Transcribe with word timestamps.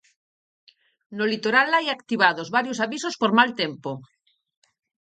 No 1.17 1.25
litoral 1.31 1.67
hai 1.77 1.87
activados 1.89 2.51
varios 2.57 2.79
avisos 2.85 3.15
por 3.21 3.31
mal 3.39 3.49
tempo. 3.61 3.91